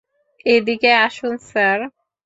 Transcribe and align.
এদিকে 0.45 0.91
আসুন, 1.05 1.33
স্যার। 1.49 1.79